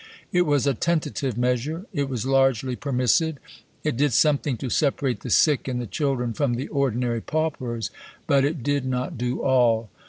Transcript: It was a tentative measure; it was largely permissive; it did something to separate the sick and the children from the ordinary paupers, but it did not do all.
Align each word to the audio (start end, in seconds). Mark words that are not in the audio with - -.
It 0.31 0.47
was 0.47 0.65
a 0.65 0.73
tentative 0.73 1.37
measure; 1.37 1.85
it 1.93 2.09
was 2.09 2.25
largely 2.25 2.75
permissive; 2.75 3.37
it 3.83 3.95
did 3.95 4.13
something 4.13 4.57
to 4.57 4.67
separate 4.67 5.19
the 5.19 5.29
sick 5.29 5.67
and 5.67 5.79
the 5.79 5.85
children 5.85 6.33
from 6.33 6.55
the 6.55 6.69
ordinary 6.69 7.21
paupers, 7.21 7.91
but 8.25 8.43
it 8.43 8.63
did 8.63 8.83
not 8.83 9.15
do 9.15 9.43
all. 9.43 9.91